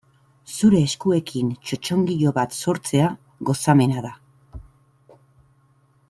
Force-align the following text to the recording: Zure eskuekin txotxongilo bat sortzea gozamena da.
Zure 0.53 0.79
eskuekin 0.85 1.51
txotxongilo 1.71 2.31
bat 2.39 2.57
sortzea 2.63 3.11
gozamena 3.51 4.05
da. 4.09 4.15